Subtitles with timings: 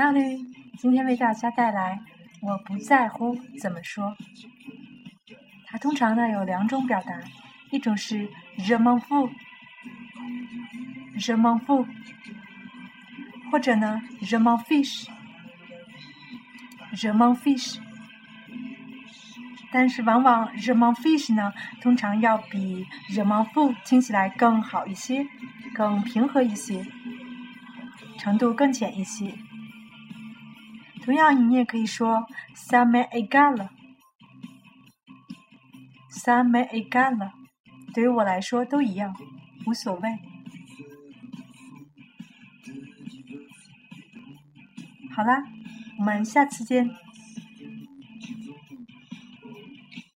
[0.00, 0.38] 小绿
[0.78, 2.00] 今天为大家带来
[2.40, 4.16] “我不在乎怎么说”。
[5.68, 7.20] 它通常呢有两种表达，
[7.70, 8.26] 一种是
[8.56, 11.86] “je m'en fous”，“je m'en fous”，
[13.52, 17.76] 或者呢 “je m'en fiche”，“je m'en fiche”。
[19.70, 25.26] 但是往往 “je m'en fiche” 呢，通常要比 “je m'en fous” 听起来更好一些，
[25.74, 26.86] 更平和一些，
[28.18, 29.34] 程度更浅一些。
[31.04, 33.70] 同样，你也可以说“三门 A 干了
[36.10, 37.32] ”，“三门 A 干了”，
[37.94, 39.16] 对于我来说都一样，
[39.66, 40.18] 无所谓。
[45.12, 45.42] 好啦，
[45.98, 46.88] 我们下次见。